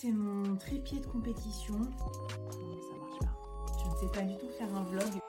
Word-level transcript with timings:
C'est 0.00 0.12
mon 0.12 0.56
trépied 0.56 1.00
de 1.00 1.06
compétition. 1.06 1.74
Non, 1.74 1.90
ça 1.90 1.96
marche 2.98 3.18
pas. 3.18 3.26
Je 3.78 3.84
ne 3.90 3.94
sais 3.96 4.06
pas 4.18 4.24
du 4.24 4.38
tout 4.38 4.48
faire 4.56 4.74
un 4.74 4.84
vlog. 4.84 5.20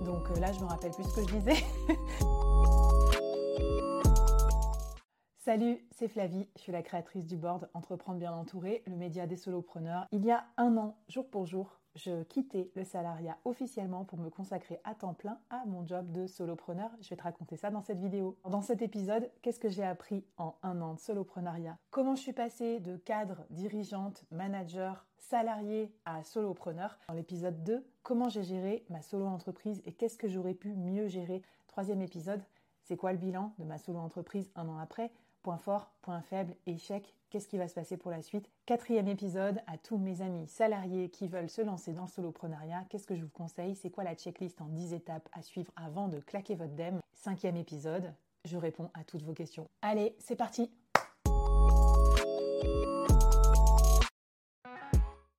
Donc 0.00 0.30
euh, 0.30 0.36
là 0.40 0.50
je 0.52 0.60
me 0.60 0.64
rappelle 0.64 0.92
plus 0.92 1.04
ce 1.04 1.16
que 1.16 1.20
je 1.20 1.36
disais. 1.36 1.62
Salut, 5.36 5.86
c'est 5.90 6.08
Flavie, 6.08 6.48
je 6.56 6.62
suis 6.62 6.72
la 6.72 6.82
créatrice 6.82 7.26
du 7.26 7.36
board 7.36 7.68
Entreprendre 7.74 8.18
bien 8.18 8.32
entouré, 8.32 8.82
le 8.86 8.96
média 8.96 9.26
des 9.26 9.36
solopreneurs. 9.36 10.06
Il 10.12 10.24
y 10.24 10.30
a 10.30 10.46
un 10.56 10.78
an, 10.78 10.96
jour 11.08 11.28
pour 11.28 11.44
jour, 11.44 11.79
je 11.94 12.22
quittais 12.24 12.70
le 12.74 12.84
salariat 12.84 13.36
officiellement 13.44 14.04
pour 14.04 14.18
me 14.18 14.30
consacrer 14.30 14.80
à 14.84 14.94
temps 14.94 15.14
plein 15.14 15.38
à 15.50 15.64
mon 15.66 15.86
job 15.86 16.10
de 16.12 16.26
solopreneur. 16.26 16.90
Je 17.00 17.10
vais 17.10 17.16
te 17.16 17.22
raconter 17.22 17.56
ça 17.56 17.70
dans 17.70 17.82
cette 17.82 17.98
vidéo. 17.98 18.36
Dans 18.48 18.62
cet 18.62 18.82
épisode, 18.82 19.30
qu'est-ce 19.42 19.60
que 19.60 19.68
j'ai 19.68 19.84
appris 19.84 20.24
en 20.36 20.54
un 20.62 20.80
an 20.80 20.94
de 20.94 21.00
soloprenariat? 21.00 21.78
Comment 21.90 22.14
je 22.14 22.22
suis 22.22 22.32
passée 22.32 22.80
de 22.80 22.96
cadre, 22.96 23.44
dirigeante, 23.50 24.24
manager, 24.30 25.06
salarié 25.18 25.92
à 26.04 26.22
solopreneur? 26.22 26.98
Dans 27.08 27.14
l'épisode 27.14 27.62
2, 27.64 27.84
comment 28.02 28.28
j'ai 28.28 28.44
géré 28.44 28.84
ma 28.88 29.02
solo-entreprise 29.02 29.82
et 29.84 29.92
qu'est-ce 29.92 30.18
que 30.18 30.28
j'aurais 30.28 30.54
pu 30.54 30.74
mieux 30.74 31.08
gérer? 31.08 31.42
Troisième 31.66 32.02
épisode, 32.02 32.42
c'est 32.84 32.96
quoi 32.96 33.12
le 33.12 33.18
bilan 33.18 33.52
de 33.58 33.64
ma 33.64 33.78
solo-entreprise 33.78 34.50
un 34.54 34.68
an 34.68 34.78
après? 34.78 35.12
Point 35.42 35.58
fort, 35.58 35.90
point 36.02 36.20
faible, 36.20 36.54
échec, 36.66 37.14
qu'est-ce 37.30 37.48
qui 37.48 37.58
va 37.58 37.68
se 37.68 37.74
passer 37.74 37.96
pour 37.96 38.10
la 38.10 38.22
suite 38.22 38.50
Quatrième 38.66 39.08
épisode, 39.08 39.60
à 39.66 39.78
tous 39.78 39.96
mes 39.96 40.20
amis 40.20 40.46
salariés 40.48 41.08
qui 41.08 41.28
veulent 41.28 41.48
se 41.48 41.62
lancer 41.62 41.92
dans 41.92 42.02
le 42.02 42.08
soloprenariat, 42.08 42.84
qu'est-ce 42.90 43.06
que 43.06 43.14
je 43.14 43.22
vous 43.22 43.30
conseille 43.30 43.76
C'est 43.76 43.90
quoi 43.90 44.04
la 44.04 44.14
checklist 44.14 44.60
en 44.60 44.66
10 44.66 44.92
étapes 44.92 45.28
à 45.32 45.42
suivre 45.42 45.72
avant 45.76 46.08
de 46.08 46.18
claquer 46.18 46.56
votre 46.56 46.74
DEM 46.74 47.00
Cinquième 47.14 47.56
épisode, 47.56 48.12
je 48.44 48.56
réponds 48.56 48.90
à 48.94 49.04
toutes 49.04 49.22
vos 49.22 49.32
questions. 49.32 49.68
Allez, 49.80 50.16
c'est 50.18 50.36
parti 50.36 50.70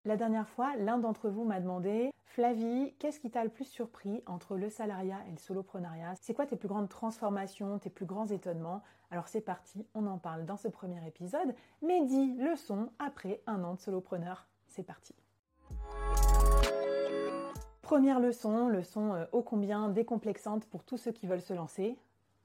La 0.05 0.17
dernière 0.17 0.49
fois, 0.49 0.75
l'un 0.77 0.97
d'entre 0.97 1.29
vous 1.29 1.43
m'a 1.43 1.59
demandé 1.59 2.11
Flavie, 2.35 2.93
qu'est-ce 2.97 3.19
qui 3.19 3.29
t'a 3.29 3.43
le 3.43 3.49
plus 3.49 3.65
surpris 3.65 4.23
entre 4.25 4.55
le 4.55 4.69
salariat 4.69 5.17
et 5.27 5.31
le 5.31 5.37
soloprenariat? 5.37 6.13
C'est 6.21 6.33
quoi 6.33 6.45
tes 6.45 6.55
plus 6.55 6.69
grandes 6.69 6.87
transformations, 6.87 7.77
tes 7.77 7.89
plus 7.89 8.05
grands 8.05 8.27
étonnements? 8.27 8.81
Alors 9.09 9.27
c'est 9.27 9.41
parti, 9.41 9.85
on 9.95 10.07
en 10.07 10.17
parle 10.17 10.45
dans 10.45 10.55
ce 10.55 10.69
premier 10.69 11.05
épisode. 11.05 11.53
Mais 11.81 12.05
dis 12.05 12.37
leçon 12.37 12.89
après 12.99 13.41
un 13.47 13.65
an 13.65 13.73
de 13.73 13.81
solopreneur. 13.81 14.47
C'est 14.69 14.83
parti. 14.83 15.13
Première 17.81 18.21
leçon, 18.21 18.69
leçon 18.69 19.13
euh, 19.13 19.25
ô 19.33 19.41
combien 19.41 19.89
décomplexante 19.89 20.65
pour 20.67 20.85
tous 20.85 20.95
ceux 20.95 21.11
qui 21.11 21.27
veulent 21.27 21.41
se 21.41 21.53
lancer. 21.53 21.97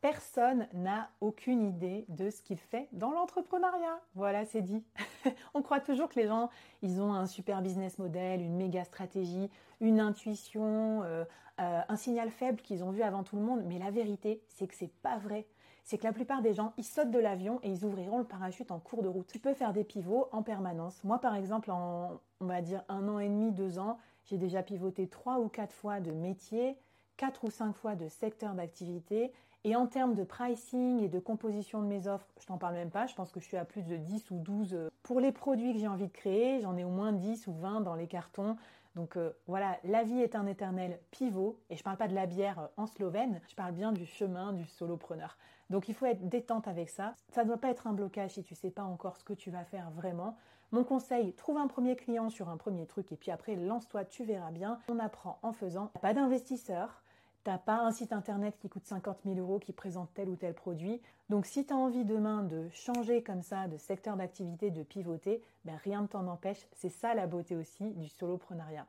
Personne 0.07 0.69
n'a 0.73 1.11
aucune 1.21 1.65
idée 1.65 2.05
de 2.09 2.31
ce 2.31 2.41
qu'il 2.41 2.59
fait 2.59 2.89
dans 2.93 3.11
l'entrepreneuriat. 3.11 4.01
Voilà, 4.15 4.45
c'est 4.45 4.63
dit. 4.63 4.85
On 5.55 5.63
croit 5.63 5.81
toujours 5.81 6.09
que 6.09 6.21
les 6.21 6.29
gens, 6.29 6.49
ils 6.81 7.01
ont 7.01 7.13
un 7.13 7.27
super 7.27 7.61
business 7.61 7.99
model, 7.99 8.41
une 8.41 8.55
méga 8.55 8.85
stratégie, 8.85 9.51
une 9.81 9.99
intuition, 9.99 11.03
euh, 11.03 11.25
euh, 11.61 11.81
un 11.89 11.97
signal 11.97 12.31
faible 12.31 12.63
qu'ils 12.63 12.85
ont 12.85 12.93
vu 12.93 13.03
avant 13.03 13.25
tout 13.25 13.35
le 13.35 13.43
monde. 13.43 13.65
Mais 13.67 13.81
la 13.81 13.91
vérité, 13.91 14.45
c'est 14.47 14.69
que 14.69 14.77
c'est 14.77 14.93
pas 15.03 15.19
vrai. 15.19 15.45
C'est 15.83 15.99
que 15.99 16.05
la 16.05 16.13
plupart 16.13 16.41
des 16.41 16.55
gens, 16.55 16.73
ils 16.77 16.85
sautent 16.85 17.11
de 17.11 17.19
l'avion 17.19 17.59
et 17.65 17.71
ils 17.73 17.85
ouvriront 17.85 18.19
le 18.19 18.25
parachute 18.25 18.71
en 18.71 18.79
cours 18.79 19.03
de 19.03 19.09
route. 19.09 19.27
Tu 19.27 19.41
peux 19.41 19.55
faire 19.55 19.73
des 19.73 19.83
pivots 19.83 20.29
en 20.31 20.45
permanence. 20.45 21.03
Moi, 21.03 21.19
par 21.19 21.35
exemple, 21.35 21.73
en, 21.73 22.21
on 22.41 22.47
va 22.47 22.63
dire, 22.63 22.85
un 22.89 23.09
an 23.09 23.19
et 23.19 23.29
demi, 23.29 23.51
deux 23.51 23.81
ans, 23.81 23.99
j'ai 24.27 24.39
déjà 24.39 24.63
pivoté 24.63 25.09
trois 25.09 25.41
ou 25.41 25.49
quatre 25.49 25.75
fois 25.75 25.99
de 25.99 26.13
métier, 26.13 26.79
quatre 27.17 27.43
ou 27.43 27.51
cinq 27.51 27.75
fois 27.75 27.97
de 27.97 28.07
secteur 28.07 28.55
d'activité 28.55 29.33
et 29.67 29.75
en 29.75 29.89
termes 29.89 30.15
de 30.15 30.23
pricing 30.23 31.03
et 31.03 31.09
de 31.09 31.19
composition 31.19 31.83
de 31.83 31.89
mes 31.89 32.07
offres, 32.07 32.29
je 32.41 32.47
t'en 32.47 32.57
parle 32.57 32.75
même 32.75 32.93
pas, 32.93 33.09
je 33.09 33.17
pense 33.17 33.33
que 33.33 33.41
je 33.41 33.47
suis 33.47 33.57
à 33.57 33.65
plus 33.65 33.83
de 33.83 33.97
10 33.97 34.31
ou 34.31 34.39
12 34.39 34.75
euh, 34.75 34.91
pour 35.03 35.19
les 35.19 35.33
produits 35.33 35.73
que 35.73 35.81
j'ai 35.81 35.89
envie 35.89 36.07
de 36.07 36.13
créer, 36.13 36.61
j'en 36.61 36.77
ai 36.77 36.85
au 36.85 36.89
moins 36.89 37.13
10 37.13 37.49
ou 37.49 37.53
20 37.53 37.81
dans 37.81 37.97
les 37.97 38.07
cartons. 38.07 38.57
Donc 38.95 39.17
euh, 39.17 39.33
voilà, 39.49 39.77
la 39.83 40.05
vie 40.05 40.21
est 40.21 40.37
un 40.37 40.47
éternel 40.47 41.01
pivot, 41.11 41.59
et 41.69 41.75
je 41.75 41.81
ne 41.81 41.85
parle 41.85 41.97
pas 41.97 42.07
de 42.07 42.15
la 42.15 42.27
bière 42.27 42.61
euh, 42.61 42.67
en 42.77 42.87
slovène, 42.87 43.41
je 43.49 43.57
parle 43.57 43.73
bien 43.73 43.91
du 43.91 44.07
chemin 44.07 44.53
du 44.53 44.65
solopreneur. 44.67 45.37
Donc 45.69 45.89
il 45.89 45.97
faut 45.97 46.07
être 46.07 46.29
détente 46.29 46.69
avec 46.69 46.89
ça. 46.89 47.15
Ça 47.31 47.43
ne 47.43 47.49
doit 47.49 47.59
pas 47.59 47.71
être 47.71 47.89
un 47.89 47.93
blocage 47.93 48.35
si 48.35 48.45
tu 48.45 48.55
ne 48.55 48.59
sais 48.59 48.71
pas 48.71 48.85
encore 48.85 49.17
ce 49.17 49.25
que 49.25 49.33
tu 49.33 49.51
vas 49.51 49.65
faire 49.65 49.91
vraiment. 49.91 50.37
Mon 50.71 50.85
conseil, 50.85 51.33
trouve 51.33 51.59
un 51.59 51.67
premier 51.67 51.97
client 51.97 52.31
sur 52.31 52.51
un 52.51 52.57
premier 52.57 52.87
truc 52.87 53.11
et 53.11 53.17
puis 53.17 53.33
après 53.33 53.57
lance-toi, 53.57 54.05
tu 54.05 54.23
verras 54.23 54.53
bien. 54.53 54.79
On 54.89 55.01
apprend 55.01 55.41
en 55.43 55.53
faisant. 55.53 55.91
Pas 56.01 56.15
d'investisseur, 56.15 57.03
T'as 57.47 57.59
pas 57.59 57.79
un 57.79 57.93
site 57.93 58.13
internet 58.13 58.57
qui 58.59 58.69
coûte 58.69 58.87
50 58.87 59.19
000 59.25 59.39
euros 59.39 59.61
qui 59.61 59.73
présente 59.73 60.13
tel 60.15 60.29
ou 60.29 60.35
tel 60.35 60.53
produit. 60.53 61.01
Donc 61.29 61.47
si 61.47 61.65
tu 61.65 61.73
as 61.73 61.77
envie 61.77 62.05
demain 62.05 62.43
de 62.43 62.69
changer 62.71 63.23
comme 63.23 63.43
ça 63.43 63.69
de 63.69 63.77
secteur 63.77 64.17
d'activité, 64.17 64.73
de 64.73 64.83
pivoter, 64.83 65.41
ben 65.65 65.77
rien 65.85 66.03
ne 66.03 66.09
t'en 66.09 66.27
empêche. 66.27 66.67
C'est 66.73 66.89
ça 66.89 67.15
la 67.15 67.29
beauté 67.29 67.55
aussi 67.55 67.93
du 67.93 68.09
soloprenariat. 68.09 68.89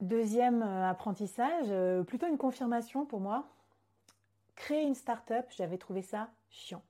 Deuxième 0.00 0.64
euh, 0.64 0.90
apprentissage, 0.90 1.66
euh, 1.68 2.02
plutôt 2.02 2.26
une 2.26 2.38
confirmation 2.38 3.06
pour 3.06 3.20
moi. 3.20 3.46
Créer 4.56 4.82
une 4.82 4.96
start-up, 4.96 5.46
j'avais 5.56 5.78
trouvé 5.78 6.02
ça 6.02 6.28
chiant. 6.50 6.82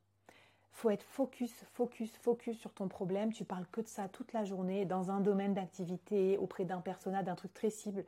Faut 0.71 0.89
être 0.89 1.05
focus, 1.05 1.53
focus, 1.75 2.17
focus 2.17 2.59
sur 2.59 2.73
ton 2.73 2.89
problème. 2.89 3.35
Tu 3.35 3.45
parles 3.45 3.67
que 3.71 3.83
de 3.83 3.89
ça 3.89 4.09
toute 4.09 4.33
la 4.33 4.45
journée 4.45 4.87
dans 4.87 5.11
un 5.11 5.21
domaine 5.21 5.53
d'activité, 5.53 6.39
auprès 6.39 6.65
d'un 6.65 6.81
persona, 6.81 7.23
d'un 7.23 7.35
truc 7.35 7.53
très 7.53 7.69
cible. 7.69 8.07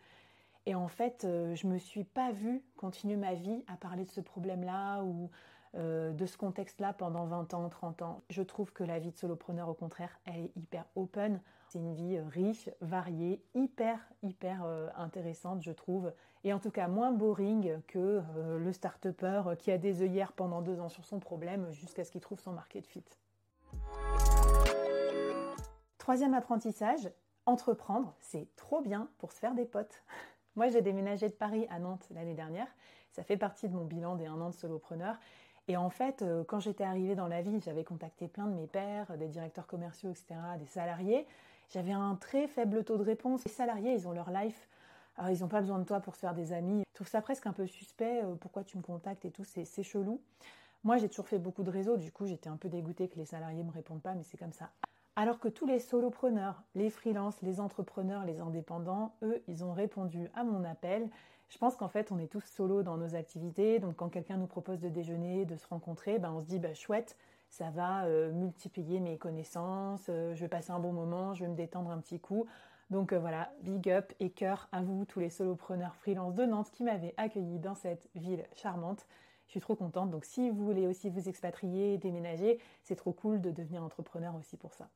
Et 0.66 0.75
en 0.75 0.88
fait, 0.88 1.25
euh, 1.25 1.54
je 1.54 1.66
me 1.66 1.78
suis 1.78 2.04
pas 2.04 2.32
vue 2.32 2.62
continuer 2.76 3.16
ma 3.16 3.34
vie 3.34 3.64
à 3.66 3.76
parler 3.76 4.04
de 4.04 4.10
ce 4.10 4.20
problème-là 4.20 5.02
ou 5.02 5.30
euh, 5.75 6.12
de 6.12 6.25
ce 6.25 6.38
contexte-là 6.38 6.94
pendant 6.94 7.26
20 7.26 7.52
ans, 7.52 7.69
30 7.69 8.02
ans. 8.02 8.22
Je 8.30 8.42
trouve 8.42 8.72
que 8.72 8.82
la 8.82 8.98
vie 8.98 9.10
de 9.10 9.16
solopreneur, 9.16 9.69
au 9.69 9.75
contraire, 9.75 10.19
elle 10.25 10.44
est 10.44 10.56
hyper 10.56 10.86
open. 10.97 11.41
C'est 11.69 11.80
une 11.80 11.92
vie 11.92 12.16
euh, 12.16 12.25
riche, 12.28 12.70
variée, 12.80 13.42
hyper, 13.54 13.98
hyper 14.22 14.64
intéressante, 14.97 15.62
je 15.62 15.72
trouve. 15.72 16.12
Et 16.44 16.52
en 16.52 16.58
tout 16.58 16.70
cas, 16.70 16.88
moins 16.88 17.12
boring 17.12 17.81
que 17.86 18.22
le 18.58 18.72
start-upper 18.72 19.56
qui 19.58 19.70
a 19.70 19.78
des 19.78 20.02
œillères 20.02 20.32
pendant 20.32 20.60
deux 20.60 20.78
ans 20.78 20.91
sur 20.91 21.04
son 21.04 21.19
problème 21.19 21.70
jusqu'à 21.72 22.04
ce 22.04 22.10
qu'il 22.10 22.20
trouve 22.20 22.38
son 22.38 22.52
market 22.52 22.86
fit. 22.86 23.04
Troisième 25.96 26.34
apprentissage, 26.34 27.10
entreprendre, 27.46 28.14
c'est 28.20 28.46
trop 28.56 28.82
bien 28.82 29.08
pour 29.16 29.32
se 29.32 29.38
faire 29.38 29.54
des 29.54 29.64
potes. 29.64 30.02
Moi, 30.56 30.69
j'ai 30.69 30.82
déménagé 30.82 31.28
de 31.28 31.34
Paris 31.34 31.66
à 31.69 31.78
Nantes 31.81 32.06
l'année 32.15 32.34
dernière. 32.34 32.69
Ça 33.10 33.25
fait 33.25 33.37
partie 33.37 33.69
de 33.69 33.75
mon 33.75 33.84
bilan 33.84 34.15
des 34.15 34.26
un 34.26 34.41
an 34.41 34.50
de 34.50 34.54
solopreneur. 34.54 35.16
Et 35.66 35.76
en 35.76 35.91
fait, 35.91 36.22
euh, 36.22 36.44
quand 36.44 36.60
j'étais 36.60 36.84
arrivée 36.84 37.16
dans 37.16 37.26
la 37.26 37.42
ville, 37.42 37.60
j'avais 37.60 37.84
contacté 37.84 38.28
plein 38.28 38.47
de 38.47 38.54
mes 38.54 38.66
pairs, 38.66 39.16
des 39.19 39.28
directeurs 39.28 39.66
commerciaux, 39.66 40.10
etc., 40.10 40.34
des 40.59 40.66
salariés. 40.66 41.26
J'avais 41.70 41.93
un 41.93 42.14
très 42.16 42.47
faible 42.47 42.84
taux 42.84 42.98
de 42.98 43.03
réponse. 43.03 43.44
Les 43.44 43.50
salariés, 43.50 43.94
ils 43.94 44.06
ont 44.06 44.12
leur 44.12 44.31
life. 44.31 44.69
Alors, 45.16 45.31
ils 45.31 45.41
n'ont 45.41 45.48
pas 45.48 45.60
besoin 45.60 45.78
de 45.78 45.84
toi 45.84 46.00
pour 46.00 46.14
se 46.14 46.20
faire 46.20 46.34
des 46.34 46.53
amis. 46.53 46.84
Je 46.91 46.94
trouve 46.94 47.09
ça 47.09 47.20
presque 47.20 47.47
un 47.47 47.53
peu 47.53 47.66
suspect. 47.66 48.22
Euh, 48.22 48.34
pourquoi 48.34 48.62
tu 48.62 48.76
me 48.76 48.82
contactes 48.82 49.25
et 49.25 49.31
tout, 49.31 49.44
c'est 49.44 49.82
chelou. 49.82 50.20
Moi, 50.84 50.99
j'ai 50.99 51.08
toujours 51.08 51.26
fait 51.26 51.38
beaucoup 51.38 51.62
de 51.64 51.70
réseaux. 51.70 51.96
Du 51.96 52.12
coup, 52.12 52.26
j'étais 52.26 52.49
un 52.49 52.56
peu 52.56 52.69
dégoûtée 52.69 53.08
que 53.08 53.17
les 53.17 53.25
salariés 53.25 53.64
me 53.64 53.73
répondent 53.73 54.02
pas, 54.02 54.14
mais 54.14 54.23
c'est 54.23 54.37
comme 54.37 54.52
ça. 54.52 54.70
Alors 55.16 55.38
que 55.38 55.49
tous 55.49 55.66
les 55.66 55.78
solopreneurs, 55.78 56.62
les 56.75 56.90
freelances, 56.90 57.40
les 57.43 57.61
entrepreneurs, 57.61 58.25
les 58.25 58.40
indépendants, 58.40 59.14
eux, 59.22 59.43
ils 59.46 59.64
ont 59.64 59.72
répondu 59.72 60.28
à 60.34 60.43
mon 60.43 60.64
appel. 60.64 61.08
Je 61.49 61.58
pense 61.58 61.76
qu'en 61.76 61.88
fait, 61.88 62.11
on 62.11 62.19
est 62.19 62.26
tous 62.26 62.44
solo 62.44 62.82
dans 62.82 62.96
nos 62.96 63.14
activités. 63.14 63.78
Donc, 63.78 63.96
quand 63.96 64.08
quelqu'un 64.08 64.37
nous 64.37 64.49
propose 64.49 64.81
de 64.81 64.88
déjeuner, 64.88 65.44
de 65.44 65.56
se 65.56 65.69
rencontrer, 65.69 66.19
ben, 66.19 66.32
on 66.32 66.40
se 66.40 66.46
dit, 66.46 66.58
bah, 66.58 66.75
chouette, 66.75 67.16
ça 67.49 67.70
va 67.70 68.06
euh, 68.06 68.32
multiplier 68.32 68.99
mes 68.99 69.16
connaissances, 69.16 70.06
euh, 70.08 70.34
je 70.34 70.40
vais 70.40 70.49
passer 70.49 70.72
un 70.72 70.81
bon 70.81 70.93
moment, 70.93 71.34
je 71.34 71.44
vais 71.44 71.50
me 71.50 71.55
détendre 71.55 71.90
un 71.90 71.99
petit 71.99 72.19
coup. 72.19 72.46
Donc 72.90 73.12
euh, 73.12 73.19
voilà, 73.19 73.52
big 73.62 73.88
up 73.90 74.12
et 74.19 74.31
cœur 74.31 74.69
à 74.72 74.82
vous, 74.82 75.05
tous 75.05 75.20
les 75.20 75.31
solopreneurs 75.31 75.94
freelance 75.94 76.34
de 76.34 76.44
Nantes 76.44 76.70
qui 76.72 76.82
m'avaient 76.82 77.14
accueilli 77.17 77.60
dans 77.60 77.76
cette 77.76 78.08
ville 78.17 78.44
charmante. 78.55 79.06
Je 79.46 79.52
suis 79.52 79.60
trop 79.60 79.76
contente. 79.76 80.10
Donc, 80.10 80.25
si 80.25 80.50
vous 80.50 80.64
voulez 80.64 80.87
aussi 80.87 81.10
vous 81.10 81.28
expatrier, 81.28 81.99
déménager, 81.99 82.58
c'est 82.82 82.96
trop 82.96 83.12
cool 83.12 83.40
de 83.40 83.50
devenir 83.50 83.84
entrepreneur 83.84 84.34
aussi 84.34 84.56
pour 84.56 84.72
ça. 84.72 84.88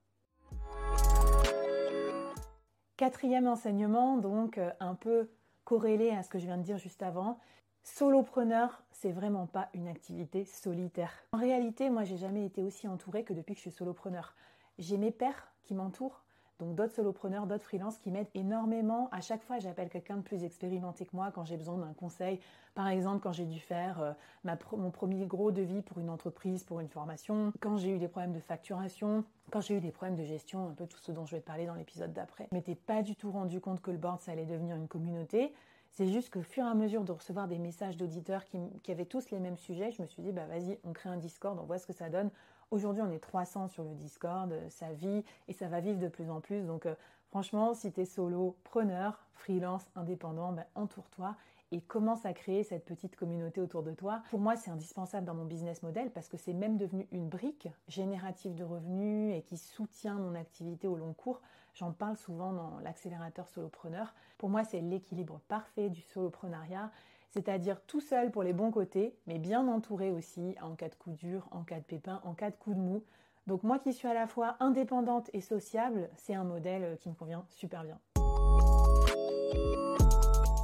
Quatrième 2.98 3.46
enseignement, 3.46 4.16
donc 4.16 4.58
euh, 4.58 4.72
un 4.80 4.96
peu 4.96 5.30
corrélé 5.62 6.10
à 6.10 6.24
ce 6.24 6.28
que 6.28 6.40
je 6.40 6.46
viens 6.46 6.56
de 6.56 6.64
dire 6.64 6.78
juste 6.78 7.04
avant, 7.04 7.38
Solopreneur, 7.84 8.82
c'est 8.90 9.12
vraiment 9.12 9.46
pas 9.46 9.68
une 9.72 9.86
activité 9.86 10.44
solitaire. 10.44 11.12
En 11.32 11.38
réalité, 11.38 11.90
moi, 11.90 12.02
j'ai 12.02 12.16
jamais 12.16 12.44
été 12.44 12.60
aussi 12.64 12.88
entourée 12.88 13.22
que 13.22 13.32
depuis 13.32 13.54
que 13.54 13.58
je 13.58 13.68
suis 13.68 13.70
solopreneur. 13.70 14.34
J'ai 14.80 14.96
mes 14.96 15.12
pairs 15.12 15.46
qui 15.62 15.74
m'entourent, 15.74 16.24
donc 16.58 16.74
d'autres 16.74 16.94
solopreneurs, 16.94 17.46
d'autres 17.46 17.64
freelances 17.64 17.98
qui 17.98 18.10
m'aident 18.10 18.30
énormément. 18.34 19.08
À 19.12 19.20
chaque 19.20 19.42
fois, 19.44 19.58
j'appelle 19.58 19.88
quelqu'un 19.88 20.16
de 20.16 20.22
plus 20.22 20.42
expérimenté 20.42 21.06
que 21.06 21.14
moi 21.14 21.30
quand 21.32 21.44
j'ai 21.44 21.56
besoin 21.56 21.78
d'un 21.78 21.92
conseil. 21.92 22.40
Par 22.74 22.88
exemple, 22.88 23.20
quand 23.22 23.32
j'ai 23.32 23.44
dû 23.44 23.60
faire 23.60 24.00
euh, 24.00 24.54
mon 24.76 24.90
premier 24.90 25.26
gros 25.26 25.52
devis 25.52 25.82
pour 25.82 25.98
une 25.98 26.10
entreprise, 26.10 26.64
pour 26.64 26.80
une 26.80 26.88
formation, 26.88 27.52
quand 27.60 27.76
j'ai 27.76 27.90
eu 27.90 27.98
des 27.98 28.08
problèmes 28.08 28.32
de 28.32 28.40
facturation, 28.40 29.24
quand 29.50 29.60
j'ai 29.60 29.76
eu 29.76 29.80
des 29.80 29.92
problèmes 29.92 30.16
de 30.16 30.24
gestion, 30.24 30.68
un 30.68 30.74
peu 30.74 30.86
tout 30.86 30.98
ce 30.98 31.12
dont 31.12 31.26
je 31.26 31.36
vais 31.36 31.40
te 31.40 31.46
parler 31.46 31.66
dans 31.66 31.74
l'épisode 31.74 32.12
d'après. 32.12 32.48
Je 32.50 32.56
m'étais 32.56 32.74
pas 32.74 33.02
du 33.02 33.14
tout 33.14 33.30
rendu 33.30 33.60
compte 33.60 33.80
que 33.80 33.90
le 33.90 33.98
board, 33.98 34.20
ça 34.20 34.32
allait 34.32 34.46
devenir 34.46 34.76
une 34.76 34.88
communauté. 34.88 35.52
C'est 35.90 36.08
juste 36.08 36.30
qu'au 36.30 36.42
fur 36.42 36.64
et 36.64 36.68
à 36.68 36.74
mesure 36.74 37.02
de 37.02 37.12
recevoir 37.12 37.48
des 37.48 37.58
messages 37.58 37.96
d'auditeurs 37.96 38.44
qui, 38.44 38.58
qui, 38.82 38.92
avaient 38.92 39.06
tous 39.06 39.30
les 39.30 39.40
mêmes 39.40 39.56
sujets, 39.56 39.90
je 39.90 40.02
me 40.02 40.06
suis 40.06 40.22
dit, 40.22 40.32
bah 40.32 40.46
vas-y, 40.46 40.78
on 40.84 40.92
crée 40.92 41.08
un 41.08 41.16
Discord, 41.16 41.58
on 41.58 41.64
voit 41.64 41.78
ce 41.78 41.86
que 41.86 41.92
ça 41.92 42.10
donne. 42.10 42.30
Aujourd'hui, 42.70 43.02
on 43.02 43.10
est 43.10 43.18
300 43.18 43.68
sur 43.68 43.82
le 43.82 43.94
Discord, 43.94 44.52
euh, 44.52 44.68
ça 44.68 44.92
vit 44.92 45.24
et 45.48 45.54
ça 45.54 45.68
va 45.68 45.80
vivre 45.80 45.98
de 45.98 46.08
plus 46.08 46.28
en 46.28 46.40
plus. 46.40 46.62
Donc, 46.66 46.84
euh, 46.84 46.94
franchement, 47.28 47.72
si 47.72 47.90
tu 47.92 48.02
es 48.02 48.04
solo, 48.04 48.56
preneur, 48.64 49.24
freelance, 49.32 49.86
indépendant, 49.96 50.52
ben, 50.52 50.66
entoure-toi 50.74 51.34
et 51.72 51.80
commence 51.80 52.26
à 52.26 52.34
créer 52.34 52.64
cette 52.64 52.84
petite 52.84 53.16
communauté 53.16 53.62
autour 53.62 53.82
de 53.82 53.92
toi. 53.92 54.22
Pour 54.30 54.40
moi, 54.40 54.56
c'est 54.56 54.70
indispensable 54.70 55.26
dans 55.26 55.34
mon 55.34 55.46
business 55.46 55.82
model 55.82 56.10
parce 56.10 56.28
que 56.28 56.36
c'est 56.36 56.52
même 56.52 56.76
devenu 56.76 57.08
une 57.10 57.28
brique 57.28 57.68
générative 57.88 58.54
de 58.54 58.64
revenus 58.64 59.34
et 59.34 59.42
qui 59.42 59.56
soutient 59.56 60.14
mon 60.14 60.34
activité 60.34 60.88
au 60.88 60.96
long 60.96 61.14
cours. 61.14 61.40
J'en 61.74 61.92
parle 61.92 62.16
souvent 62.16 62.52
dans 62.52 62.80
l'accélérateur 62.80 63.48
solopreneur. 63.48 64.14
Pour 64.36 64.50
moi, 64.50 64.64
c'est 64.64 64.80
l'équilibre 64.80 65.40
parfait 65.48 65.88
du 65.88 66.00
soloprenariat 66.02 66.90
c'est-à-dire 67.30 67.80
tout 67.86 68.00
seul 68.00 68.30
pour 68.30 68.42
les 68.42 68.52
bons 68.52 68.70
côtés, 68.70 69.14
mais 69.26 69.38
bien 69.38 69.66
entouré 69.68 70.10
aussi 70.10 70.56
en 70.62 70.74
cas 70.74 70.88
de 70.88 70.94
coup 70.94 71.10
dur, 71.10 71.48
en 71.50 71.62
cas 71.62 71.78
de 71.78 71.84
pépin, 71.84 72.20
en 72.24 72.34
cas 72.34 72.50
de 72.50 72.56
coup 72.56 72.74
de 72.74 72.80
mou. 72.80 73.02
Donc 73.46 73.62
moi 73.62 73.78
qui 73.78 73.92
suis 73.92 74.08
à 74.08 74.14
la 74.14 74.26
fois 74.26 74.56
indépendante 74.60 75.30
et 75.32 75.40
sociable, 75.40 76.10
c'est 76.16 76.34
un 76.34 76.44
modèle 76.44 76.84
euh, 76.84 76.96
qui 76.96 77.08
me 77.08 77.14
convient 77.14 77.44
super 77.48 77.82
bien. 77.82 77.98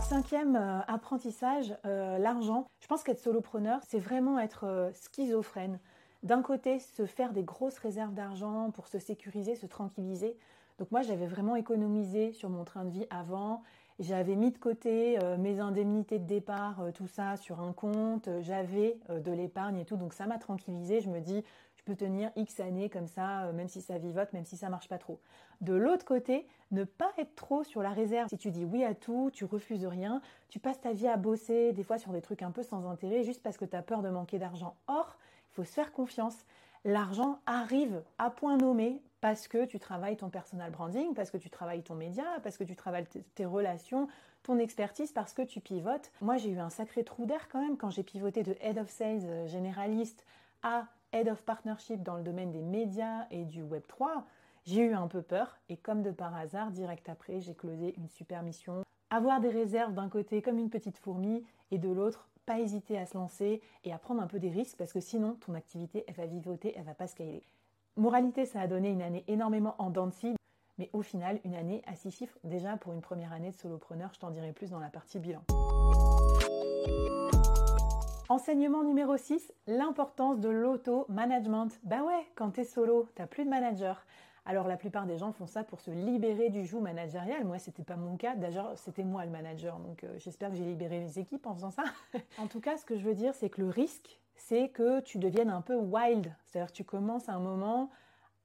Cinquième 0.02 0.54
euh, 0.56 0.80
apprentissage, 0.86 1.74
euh, 1.86 2.18
l'argent. 2.18 2.66
Je 2.80 2.86
pense 2.86 3.02
qu'être 3.02 3.20
solopreneur, 3.20 3.80
c'est 3.88 3.98
vraiment 3.98 4.38
être 4.38 4.90
schizophrène. 4.92 5.80
D'un 6.22 6.42
côté, 6.42 6.78
se 6.78 7.06
faire 7.06 7.32
des 7.32 7.42
grosses 7.42 7.78
réserves 7.78 8.14
d'argent 8.14 8.70
pour 8.70 8.86
se 8.86 8.98
sécuriser, 8.98 9.56
se 9.56 9.66
tranquilliser. 9.66 10.36
Donc 10.78 10.90
moi, 10.90 11.02
j'avais 11.02 11.26
vraiment 11.26 11.56
économisé 11.56 12.32
sur 12.32 12.50
mon 12.50 12.64
train 12.64 12.84
de 12.84 12.90
vie 12.90 13.06
avant 13.10 13.62
j'avais 14.00 14.34
mis 14.34 14.50
de 14.50 14.58
côté 14.58 15.22
euh, 15.22 15.36
mes 15.36 15.60
indemnités 15.60 16.18
de 16.18 16.26
départ, 16.26 16.80
euh, 16.80 16.90
tout 16.90 17.06
ça 17.06 17.36
sur 17.36 17.60
un 17.60 17.72
compte. 17.72 18.28
J'avais 18.40 18.98
euh, 19.10 19.20
de 19.20 19.30
l'épargne 19.30 19.78
et 19.78 19.84
tout, 19.84 19.96
donc 19.96 20.12
ça 20.12 20.26
m'a 20.26 20.38
tranquillisé. 20.38 21.00
Je 21.00 21.08
me 21.08 21.20
dis, 21.20 21.44
je 21.76 21.82
peux 21.84 21.94
tenir 21.94 22.32
X 22.34 22.58
années 22.58 22.90
comme 22.90 23.06
ça, 23.06 23.52
même 23.52 23.68
si 23.68 23.80
ça 23.80 23.98
vivote, 23.98 24.32
même 24.32 24.44
si 24.44 24.56
ça 24.56 24.68
marche 24.68 24.88
pas 24.88 24.98
trop. 24.98 25.20
De 25.60 25.74
l'autre 25.74 26.04
côté, 26.04 26.46
ne 26.72 26.82
pas 26.82 27.12
être 27.18 27.36
trop 27.36 27.62
sur 27.62 27.82
la 27.82 27.90
réserve. 27.90 28.28
Si 28.30 28.38
tu 28.38 28.50
dis 28.50 28.64
oui 28.64 28.84
à 28.84 28.94
tout, 28.94 29.30
tu 29.32 29.44
refuses 29.44 29.86
rien, 29.86 30.20
tu 30.48 30.58
passes 30.58 30.80
ta 30.80 30.92
vie 30.92 31.06
à 31.06 31.16
bosser, 31.16 31.72
des 31.72 31.84
fois 31.84 31.98
sur 31.98 32.10
des 32.10 32.20
trucs 32.20 32.42
un 32.42 32.50
peu 32.50 32.64
sans 32.64 32.88
intérêt, 32.88 33.22
juste 33.22 33.42
parce 33.42 33.56
que 33.56 33.64
tu 33.64 33.76
as 33.76 33.82
peur 33.82 34.02
de 34.02 34.08
manquer 34.08 34.38
d'argent. 34.38 34.74
Or, 34.88 35.16
il 35.52 35.54
faut 35.54 35.64
se 35.64 35.72
faire 35.72 35.92
confiance. 35.92 36.36
L'argent 36.84 37.38
arrive 37.46 38.02
à 38.18 38.30
point 38.30 38.56
nommé 38.56 39.00
parce 39.24 39.48
que 39.48 39.64
tu 39.64 39.78
travailles 39.78 40.18
ton 40.18 40.28
personal 40.28 40.70
branding, 40.70 41.14
parce 41.14 41.30
que 41.30 41.38
tu 41.38 41.48
travailles 41.48 41.82
ton 41.82 41.94
média, 41.94 42.26
parce 42.42 42.58
que 42.58 42.64
tu 42.64 42.76
travailles 42.76 43.06
tes 43.34 43.46
relations, 43.46 44.06
ton 44.42 44.58
expertise, 44.58 45.12
parce 45.12 45.32
que 45.32 45.40
tu 45.40 45.60
pivotes. 45.60 46.12
Moi, 46.20 46.36
j'ai 46.36 46.50
eu 46.50 46.58
un 46.58 46.68
sacré 46.68 47.04
trou 47.04 47.24
d'air 47.24 47.48
quand 47.48 47.62
même 47.62 47.78
quand 47.78 47.88
j'ai 47.88 48.02
pivoté 48.02 48.42
de 48.42 48.54
Head 48.60 48.76
of 48.76 48.90
Sales 48.90 49.24
euh, 49.24 49.46
généraliste 49.46 50.26
à 50.62 50.88
Head 51.12 51.28
of 51.28 51.40
Partnership 51.40 52.02
dans 52.02 52.18
le 52.18 52.22
domaine 52.22 52.52
des 52.52 52.60
médias 52.60 53.24
et 53.30 53.46
du 53.46 53.62
Web 53.62 53.84
3. 53.88 54.26
J'ai 54.66 54.82
eu 54.82 54.92
un 54.92 55.08
peu 55.08 55.22
peur 55.22 55.56
et 55.70 55.78
comme 55.78 56.02
de 56.02 56.10
par 56.10 56.36
hasard, 56.36 56.70
direct 56.70 57.08
après, 57.08 57.40
j'ai 57.40 57.54
closé 57.54 57.94
une 57.96 58.10
super 58.10 58.42
mission. 58.42 58.82
Avoir 59.08 59.40
des 59.40 59.48
réserves 59.48 59.94
d'un 59.94 60.10
côté 60.10 60.42
comme 60.42 60.58
une 60.58 60.68
petite 60.68 60.98
fourmi 60.98 61.46
et 61.70 61.78
de 61.78 61.88
l'autre, 61.88 62.28
pas 62.44 62.60
hésiter 62.60 62.98
à 62.98 63.06
se 63.06 63.16
lancer 63.16 63.62
et 63.84 63.92
à 63.94 63.96
prendre 63.96 64.20
un 64.20 64.26
peu 64.26 64.38
des 64.38 64.50
risques 64.50 64.76
parce 64.76 64.92
que 64.92 65.00
sinon 65.00 65.38
ton 65.40 65.54
activité 65.54 66.04
elle 66.08 66.14
va 66.14 66.26
vivoter, 66.26 66.74
elle 66.76 66.84
va 66.84 66.92
pas 66.92 67.06
scaler. 67.06 67.42
Moralité, 67.96 68.44
ça 68.44 68.60
a 68.60 68.66
donné 68.66 68.90
une 68.90 69.02
année 69.02 69.24
énormément 69.28 69.76
en 69.78 69.88
dents 69.88 70.08
de 70.08 70.12
mais 70.78 70.90
au 70.92 71.02
final, 71.02 71.38
une 71.44 71.54
année 71.54 71.80
à 71.86 71.94
six 71.94 72.10
chiffres, 72.10 72.36
déjà 72.42 72.76
pour 72.76 72.92
une 72.92 73.00
première 73.00 73.32
année 73.32 73.52
de 73.52 73.56
solopreneur, 73.56 74.10
je 74.12 74.18
t'en 74.18 74.30
dirai 74.30 74.52
plus 74.52 74.70
dans 74.70 74.80
la 74.80 74.88
partie 74.88 75.20
bilan. 75.20 75.40
Enseignement 78.28 78.82
numéro 78.82 79.16
6, 79.16 79.52
l'importance 79.68 80.40
de 80.40 80.48
l'auto-management. 80.48 81.68
Bah 81.84 82.02
ouais, 82.02 82.26
quand 82.34 82.50
t'es 82.50 82.64
solo, 82.64 83.08
t'as 83.14 83.28
plus 83.28 83.44
de 83.44 83.50
manager. 83.50 84.04
Alors 84.44 84.66
la 84.66 84.76
plupart 84.76 85.06
des 85.06 85.16
gens 85.16 85.30
font 85.30 85.46
ça 85.46 85.62
pour 85.62 85.80
se 85.80 85.92
libérer 85.92 86.50
du 86.50 86.66
joug 86.66 86.80
managérial. 86.80 87.44
Moi, 87.44 87.60
c'était 87.60 87.84
pas 87.84 87.96
mon 87.96 88.16
cas. 88.16 88.34
D'ailleurs, 88.34 88.76
c'était 88.76 89.04
moi 89.04 89.24
le 89.24 89.30
manager. 89.30 89.78
Donc 89.78 90.02
euh, 90.02 90.12
j'espère 90.18 90.50
que 90.50 90.56
j'ai 90.56 90.64
libéré 90.64 90.98
mes 90.98 91.18
équipes 91.18 91.46
en 91.46 91.54
faisant 91.54 91.70
ça. 91.70 91.84
en 92.38 92.48
tout 92.48 92.60
cas, 92.60 92.76
ce 92.76 92.84
que 92.84 92.96
je 92.96 93.04
veux 93.04 93.14
dire, 93.14 93.34
c'est 93.34 93.50
que 93.50 93.60
le 93.60 93.68
risque, 93.68 94.18
c'est 94.36 94.68
que 94.68 95.00
tu 95.00 95.18
deviennes 95.18 95.50
un 95.50 95.60
peu 95.60 95.76
wild. 95.76 96.34
C'est-à-dire 96.46 96.70
que 96.70 96.76
tu 96.76 96.84
commences 96.84 97.28
à 97.28 97.32
un 97.32 97.40
moment 97.40 97.90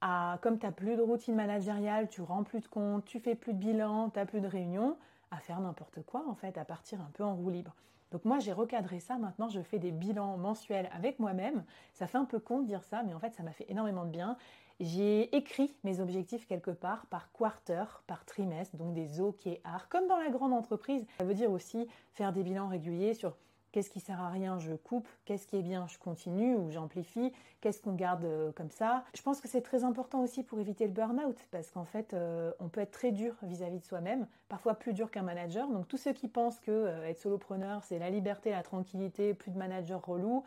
à, 0.01 0.39
comme 0.41 0.59
tu 0.59 0.65
n'as 0.65 0.71
plus 0.71 0.95
de 0.95 1.01
routine 1.01 1.36
managériale, 1.36 2.07
tu 2.09 2.21
rends 2.21 2.44
plus 2.44 2.62
de 2.62 2.68
compte, 2.68 3.06
tu 3.06 3.19
fais 3.19 3.36
plus 3.36 3.53
de 3.53 3.59
bilan, 3.59 4.09
tu 4.09 4.19
n'as 4.19 4.25
plus 4.25 4.41
de 4.41 4.47
réunion, 4.47 4.97
à 5.31 5.38
faire 5.38 5.59
n'importe 5.59 6.01
quoi 6.03 6.24
en 6.27 6.36
fait, 6.36 6.57
à 6.57 6.65
partir 6.65 7.01
un 7.01 7.09
peu 7.13 7.24
en 7.24 7.36
roue 7.36 7.50
libre. 7.50 7.75
Donc 8.12 8.25
moi 8.25 8.39
j'ai 8.39 8.53
recadré 8.53 9.00
ça, 9.00 9.18
maintenant 9.18 9.50
je 9.50 9.62
fais 9.62 9.77
des 9.77 9.91
bilans 9.91 10.38
mensuels 10.38 10.89
avec 10.94 11.19
moi-même. 11.19 11.63
Ça 11.94 12.07
fait 12.07 12.18
un 12.18 12.25
peu 12.25 12.39
con 12.39 12.62
de 12.62 12.65
dire 12.65 12.83
ça, 12.83 13.03
mais 13.03 13.13
en 13.13 13.19
fait 13.19 13.36
ça 13.36 13.44
m'a 13.44 13.51
fait 13.51 13.65
énormément 13.69 14.06
de 14.06 14.09
bien. 14.09 14.38
J'ai 14.80 15.36
écrit 15.36 15.75
mes 15.83 16.00
objectifs 16.00 16.47
quelque 16.47 16.71
part 16.71 17.06
par 17.07 17.31
quarter, 17.33 17.83
par 18.07 18.24
trimestre, 18.24 18.77
donc 18.77 18.94
des 18.94 19.19
OKR, 19.19 19.89
comme 19.89 20.07
dans 20.07 20.18
la 20.18 20.30
grande 20.30 20.53
entreprise. 20.53 21.06
Ça 21.18 21.25
veut 21.25 21.33
dire 21.33 21.51
aussi 21.51 21.86
faire 22.13 22.31
des 22.31 22.44
bilans 22.44 22.69
réguliers 22.69 23.13
sur 23.13 23.36
Qu'est-ce 23.71 23.89
qui 23.89 24.00
sert 24.00 24.19
à 24.19 24.30
rien, 24.30 24.57
je 24.60 24.74
coupe. 24.74 25.07
Qu'est-ce 25.25 25.45
qui 25.45 25.57
est 25.57 25.62
bien, 25.62 25.86
je 25.88 25.98
continue 26.00 26.56
ou 26.56 26.71
j'amplifie. 26.71 27.31
Qu'est-ce 27.62 27.81
qu'on 27.81 27.94
garde 27.94 28.25
euh, 28.25 28.51
comme 28.51 28.71
ça? 28.71 29.04
Je 29.16 29.21
pense 29.21 29.42
que 29.42 29.48
c'est 29.48 29.62
très 29.62 29.83
important 29.83 30.21
aussi 30.21 30.44
pour 30.44 30.60
éviter 30.60 30.88
le 30.88 30.94
burn-out 30.94 31.38
parce 31.51 31.69
qu'en 31.71 31.83
fait, 31.83 32.13
euh, 32.13 32.51
on 32.60 32.69
peut 32.69 32.81
être 32.81 32.92
très 32.92 33.12
dur 33.12 33.36
vis-à-vis 33.44 33.80
de 33.80 33.86
soi-même, 33.86 34.27
parfois 34.48 34.74
plus 34.74 34.94
dur 34.94 35.12
qu'un 35.12 35.21
manager. 35.21 35.68
Donc 35.69 35.88
tous 35.88 35.98
ceux 35.98 36.13
qui 36.13 36.27
pensent 36.27 36.60
que 36.60 36.71
euh, 36.71 37.07
être 37.07 37.19
solopreneur, 37.19 37.83
c'est 37.83 38.00
la 38.00 38.10
liberté, 38.10 38.51
la 38.51 38.63
tranquillité, 38.63 39.33
plus 39.33 39.51
de 39.51 39.57
manager 39.57 40.04
relou, 40.04 40.44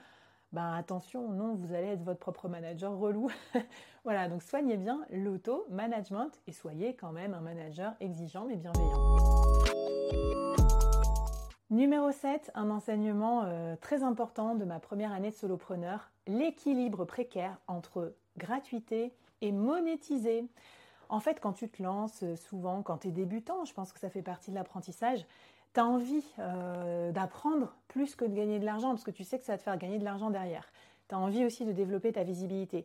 ben 0.53 0.75
attention, 0.75 1.29
non, 1.29 1.55
vous 1.55 1.73
allez 1.73 1.89
être 1.89 2.03
votre 2.03 2.21
propre 2.21 2.49
manager 2.49 2.97
relou. 2.97 3.31
voilà, 4.05 4.29
donc 4.29 4.43
soignez 4.43 4.77
bien 4.77 5.01
l'auto-management 5.11 6.31
et 6.47 6.53
soyez 6.53 6.95
quand 6.95 7.13
même 7.13 7.35
un 7.35 7.41
manager 7.41 7.95
exigeant 8.01 8.45
mais 8.47 8.57
bienveillant. 8.57 9.17
Numéro 11.73 12.13
7, 12.13 12.51
un 12.55 12.69
enseignement 12.69 13.45
euh, 13.47 13.77
très 13.81 14.03
important 14.03 14.55
de 14.55 14.67
ma 14.67 14.79
première 14.79 15.11
année 15.11 15.31
de 15.31 15.35
solopreneur, 15.35 16.11
l'équilibre 16.27 17.07
précaire 17.07 17.57
entre 17.67 18.15
gratuité 18.37 19.11
et 19.41 19.53
monétisé. 19.53 20.45
En 21.09 21.19
fait, 21.19 21.41
quand 21.41 21.55
tu 21.55 21.71
te 21.71 21.83
lances, 21.83 22.25
euh, 22.25 22.37
souvent 22.37 22.83
quand 22.83 22.99
tu 22.99 23.09
es 23.09 23.11
débutant, 23.11 23.65
je 23.65 23.73
pense 23.73 23.91
que 23.95 23.99
ça 23.99 24.11
fait 24.11 24.21
partie 24.21 24.51
de 24.51 24.55
l'apprentissage, 24.55 25.25
tu 25.73 25.81
as 25.81 25.87
envie 25.87 26.23
euh, 26.41 27.11
d'apprendre 27.11 27.75
plus 27.89 28.17
que 28.17 28.27
de 28.27 28.35
gagner 28.35 28.59
de 28.59 28.67
l'argent, 28.67 28.91
parce 28.91 29.05
que 29.05 29.11
tu 29.11 29.25
sais 29.25 29.39
que 29.39 29.45
ça 29.47 29.53
va 29.53 29.59
te 29.59 29.63
faire 29.63 29.79
gagner 29.79 29.99
de 29.99 30.05
l'argent 30.05 30.29
derrière. 30.29 30.71
Tu 31.09 31.15
as 31.15 31.19
envie 31.19 31.47
aussi 31.47 31.65
de 31.65 31.73
développer 31.73 32.13
ta 32.13 32.23
visibilité. 32.23 32.85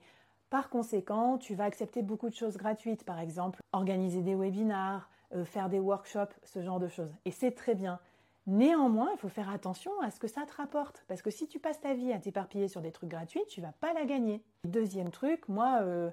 Par 0.49 0.69
conséquent, 0.69 1.37
tu 1.37 1.55
vas 1.55 1.65
accepter 1.65 2.03
beaucoup 2.03 2.29
de 2.29 2.35
choses 2.35 2.55
gratuites, 2.55 3.03
par 3.03 3.19
exemple 3.19 3.59
organiser 3.73 4.21
des 4.21 4.33
webinars, 4.33 5.09
faire 5.43 5.67
des 5.67 5.79
workshops, 5.79 6.39
ce 6.45 6.61
genre 6.61 6.79
de 6.79 6.87
choses. 6.87 7.11
Et 7.25 7.31
c'est 7.31 7.51
très 7.51 7.75
bien. 7.75 7.99
Néanmoins, 8.47 9.09
il 9.13 9.17
faut 9.17 9.27
faire 9.27 9.49
attention 9.49 9.91
à 10.01 10.09
ce 10.09 10.19
que 10.19 10.27
ça 10.27 10.45
te 10.45 10.53
rapporte. 10.55 11.03
Parce 11.09 11.21
que 11.21 11.29
si 11.29 11.47
tu 11.47 11.59
passes 11.59 11.81
ta 11.81 11.93
vie 11.93 12.13
à 12.13 12.19
t'éparpiller 12.19 12.69
sur 12.69 12.79
des 12.79 12.91
trucs 12.91 13.09
gratuits, 13.09 13.43
tu 13.49 13.59
vas 13.59 13.73
pas 13.73 13.93
la 13.93 14.05
gagner. 14.05 14.41
Deuxième 14.63 15.11
truc, 15.11 15.49
moi, 15.49 15.79
euh, 15.81 16.09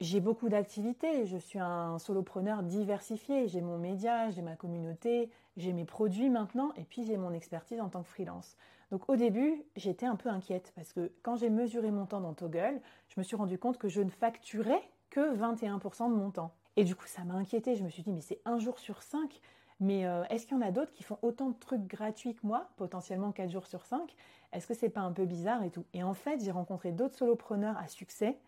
j'ai 0.00 0.20
beaucoup 0.20 0.48
d'activités. 0.48 1.26
Je 1.26 1.36
suis 1.36 1.58
un 1.58 1.98
solopreneur 1.98 2.62
diversifié. 2.62 3.48
J'ai 3.48 3.60
mon 3.60 3.76
média, 3.76 4.30
j'ai 4.30 4.40
ma 4.40 4.56
communauté, 4.56 5.30
j'ai 5.58 5.74
mes 5.74 5.84
produits 5.84 6.30
maintenant, 6.30 6.72
et 6.76 6.84
puis 6.84 7.04
j'ai 7.04 7.18
mon 7.18 7.34
expertise 7.34 7.80
en 7.80 7.90
tant 7.90 8.02
que 8.02 8.08
freelance. 8.08 8.56
Donc 8.90 9.08
au 9.08 9.16
début, 9.16 9.62
j'étais 9.76 10.06
un 10.06 10.16
peu 10.16 10.28
inquiète 10.30 10.72
parce 10.74 10.92
que 10.92 11.12
quand 11.22 11.36
j'ai 11.36 11.50
mesuré 11.50 11.90
mon 11.90 12.06
temps 12.06 12.20
dans 12.20 12.34
Toggle, 12.34 12.80
je 13.08 13.20
me 13.20 13.22
suis 13.22 13.36
rendu 13.36 13.58
compte 13.58 13.78
que 13.78 13.88
je 13.88 14.00
ne 14.00 14.10
facturais 14.10 14.82
que 15.10 15.36
21% 15.36 16.10
de 16.10 16.14
mon 16.14 16.30
temps. 16.30 16.52
Et 16.76 16.84
du 16.84 16.94
coup, 16.94 17.06
ça 17.06 17.24
m'a 17.24 17.34
inquiété. 17.34 17.76
Je 17.76 17.84
me 17.84 17.90
suis 17.90 18.02
dit, 18.02 18.12
mais 18.12 18.22
c'est 18.22 18.40
un 18.44 18.58
jour 18.58 18.78
sur 18.78 19.02
cinq. 19.02 19.40
Mais 19.82 20.06
euh, 20.06 20.22
est-ce 20.30 20.46
qu'il 20.46 20.56
y 20.56 20.60
en 20.60 20.62
a 20.62 20.70
d'autres 20.70 20.92
qui 20.92 21.02
font 21.02 21.18
autant 21.22 21.50
de 21.50 21.58
trucs 21.58 21.88
gratuits 21.88 22.36
que 22.36 22.46
moi, 22.46 22.68
potentiellement 22.76 23.32
4 23.32 23.50
jours 23.50 23.66
sur 23.66 23.84
5 23.84 24.14
Est-ce 24.52 24.68
que 24.68 24.74
c'est 24.74 24.88
pas 24.88 25.00
un 25.00 25.10
peu 25.10 25.24
bizarre 25.24 25.64
et 25.64 25.70
tout? 25.70 25.84
Et 25.92 26.04
en 26.04 26.14
fait, 26.14 26.40
j'ai 26.40 26.52
rencontré 26.52 26.92
d'autres 26.92 27.16
solopreneurs 27.16 27.76
à 27.76 27.88
succès 27.88 28.38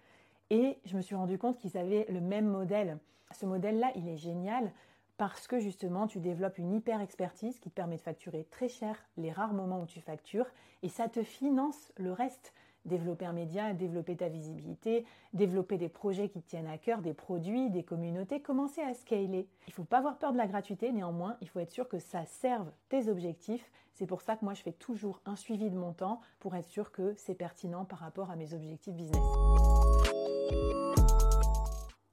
et 0.51 0.79
je 0.85 0.97
me 0.97 1.03
suis 1.03 1.17
rendu 1.17 1.37
compte 1.37 1.59
qu'ils 1.59 1.77
avaient 1.77 2.07
le 2.09 2.21
même 2.21 2.47
modèle. 2.47 2.99
Ce 3.33 3.47
modèle-là, 3.47 3.91
il 3.97 4.07
est 4.09 4.17
génial 4.17 4.71
parce 5.17 5.49
que 5.49 5.59
justement 5.59 6.07
tu 6.07 6.21
développes 6.21 6.59
une 6.59 6.73
hyper 6.73 7.01
expertise 7.01 7.59
qui 7.59 7.69
te 7.69 7.75
permet 7.75 7.97
de 7.97 8.03
facturer 8.03 8.47
très 8.53 8.69
cher 8.69 8.97
les 9.17 9.33
rares 9.33 9.55
moments 9.55 9.81
où 9.81 9.87
tu 9.87 10.01
factures 10.01 10.47
et 10.85 10.89
ça 10.89 11.09
te 11.09 11.25
finance 11.25 11.93
le 11.97 12.13
reste 12.13 12.53
développer 12.85 13.27
un 13.27 13.33
média, 13.33 13.73
développer 13.73 14.17
ta 14.17 14.29
visibilité, 14.29 15.05
développer 15.33 15.79
des 15.79 15.89
projets 15.89 16.29
qui 16.29 16.41
te 16.41 16.49
tiennent 16.49 16.67
à 16.67 16.79
cœur, 16.79 17.01
des 17.01 17.15
produits, 17.15 17.71
des 17.71 17.83
communautés, 17.83 18.41
commencer 18.41 18.81
à 18.81 18.95
scaler. 18.95 19.49
Il 19.67 19.71
ne 19.71 19.75
faut 19.75 19.85
pas 19.85 19.99
avoir 19.99 20.19
peur 20.19 20.33
de 20.33 20.39
la 20.39 20.47
gratuité, 20.47 20.93
néanmoins, 20.93 21.37
il 21.41 21.49
faut 21.49 21.61
être 21.61 21.71
sûr 21.71 21.89
que 21.89 21.99
ça 21.99 22.25
serve 22.27 22.71
tes 22.89 23.09
objectifs. 23.09 23.71
C'est 23.93 24.07
pour 24.07 24.23
ça 24.23 24.37
que 24.37 24.45
moi, 24.45 24.55
je 24.55 24.63
fais 24.63 24.73
toujours 24.73 25.21
un 25.25 25.37
suivi 25.37 25.71
de 25.71 25.77
mon 25.77 25.93
temps 25.93 26.21
pour 26.41 26.55
être 26.57 26.69
sûr 26.69 26.91
que 26.91 27.15
c'est 27.17 27.35
pertinent 27.35 27.85
par 27.85 28.01
rapport 28.01 28.31
à 28.31 28.37
mes 28.37 28.55
objectifs 28.55 28.95
business. 28.95 29.23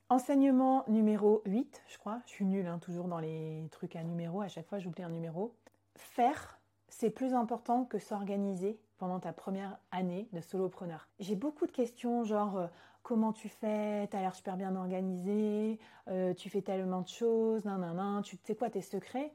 Enseignement 0.10 0.84
numéro 0.90 1.42
8, 1.46 1.84
je 1.88 1.98
crois. 1.98 2.22
Je 2.26 2.32
suis 2.32 2.46
nulle, 2.46 2.68
hein, 2.68 2.80
toujours 2.80 3.08
dans 3.08 3.20
les 3.20 3.68
trucs 3.72 3.96
à 3.96 4.04
numéro. 4.04 4.42
À 4.42 4.50
chaque 4.50 4.68
fois, 4.68 4.78
j'oublie 4.78 5.04
un 5.04 5.10
numéro. 5.10 5.56
Faire, 5.96 6.60
c'est 6.90 7.10
plus 7.10 7.34
important 7.34 7.86
que 7.86 7.98
s'organiser 7.98 8.78
pendant 9.02 9.20
ta 9.20 9.34
première 9.34 9.80
année 9.92 10.28
de 10.32 10.42
solopreneur. 10.42 11.08
J'ai 11.20 11.36
beaucoup 11.36 11.66
de 11.66 11.72
questions 11.72 12.24
genre 12.24 12.58
euh, 12.60 12.68
comment 13.02 13.34
tu 13.34 13.50
fais, 13.50 14.08
tu 14.08 14.16
as 14.16 14.22
l'air 14.22 14.36
super 14.36 14.58
bien 14.58 14.76
organisé, 14.76 15.80
euh, 16.08 16.36
tu 16.36 16.52
fais 16.52 16.62
tellement 16.62 17.02
de 17.02 17.08
choses, 17.08 17.66
nan 17.66 17.82
nan 17.82 17.96
nan, 17.96 18.22
tu 18.22 18.38
sais 18.44 18.54
quoi 18.54 18.70
tes 18.70 18.84
secrets? 18.84 19.34